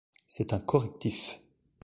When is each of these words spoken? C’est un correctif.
C’est 0.25 0.51
un 0.53 0.57
correctif. 0.57 1.39